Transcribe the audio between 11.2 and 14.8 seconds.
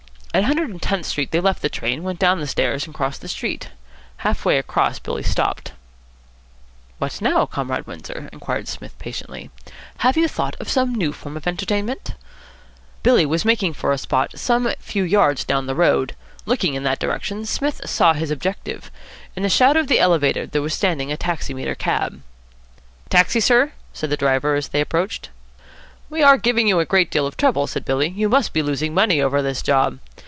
of entertainment?" Billy was making for a spot some